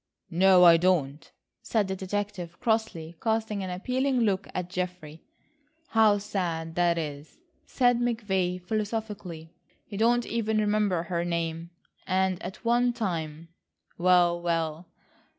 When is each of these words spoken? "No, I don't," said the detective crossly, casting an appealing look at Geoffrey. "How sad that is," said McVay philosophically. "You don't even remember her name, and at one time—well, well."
"No, 0.31 0.63
I 0.63 0.77
don't," 0.77 1.31
said 1.61 1.87
the 1.87 1.95
detective 1.95 2.59
crossly, 2.59 3.19
casting 3.21 3.63
an 3.63 3.69
appealing 3.69 4.21
look 4.21 4.47
at 4.55 4.67
Geoffrey. 4.71 5.21
"How 5.89 6.17
sad 6.17 6.73
that 6.73 6.97
is," 6.97 7.37
said 7.67 7.99
McVay 7.99 8.59
philosophically. 8.59 9.53
"You 9.89 9.99
don't 9.99 10.25
even 10.25 10.57
remember 10.57 11.03
her 11.03 11.23
name, 11.23 11.69
and 12.07 12.41
at 12.41 12.65
one 12.65 12.93
time—well, 12.93 14.41
well." 14.41 14.87